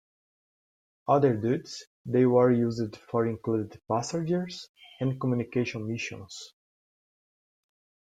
Other 1.07 1.35
duties 1.37 1.83
they 2.07 2.25
were 2.25 2.51
used 2.51 2.95
for 3.11 3.27
included 3.27 3.79
passenger 3.87 4.47
and 4.99 5.21
communications 5.21 5.87
missions. 5.87 6.53